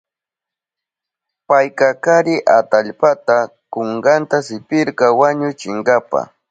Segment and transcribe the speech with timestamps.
[1.47, 3.37] Payka kari atallpata
[3.71, 6.19] kunkanta sipirka wañuchinanpa.